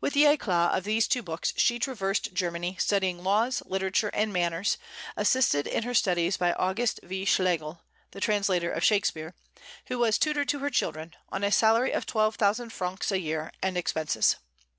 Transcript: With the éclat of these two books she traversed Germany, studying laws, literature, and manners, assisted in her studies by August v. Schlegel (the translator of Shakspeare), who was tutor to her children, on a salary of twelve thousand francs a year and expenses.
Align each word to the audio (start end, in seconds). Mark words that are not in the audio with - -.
With 0.00 0.14
the 0.14 0.24
éclat 0.24 0.74
of 0.74 0.84
these 0.84 1.06
two 1.06 1.22
books 1.22 1.52
she 1.54 1.78
traversed 1.78 2.32
Germany, 2.32 2.78
studying 2.80 3.22
laws, 3.22 3.62
literature, 3.66 4.08
and 4.14 4.32
manners, 4.32 4.78
assisted 5.18 5.66
in 5.66 5.82
her 5.82 5.92
studies 5.92 6.38
by 6.38 6.54
August 6.54 6.98
v. 7.02 7.26
Schlegel 7.26 7.82
(the 8.12 8.20
translator 8.22 8.72
of 8.72 8.82
Shakspeare), 8.82 9.34
who 9.88 9.98
was 9.98 10.16
tutor 10.16 10.46
to 10.46 10.60
her 10.60 10.70
children, 10.70 11.12
on 11.28 11.44
a 11.44 11.52
salary 11.52 11.92
of 11.92 12.06
twelve 12.06 12.36
thousand 12.36 12.70
francs 12.72 13.12
a 13.12 13.20
year 13.20 13.52
and 13.62 13.76
expenses. 13.76 14.36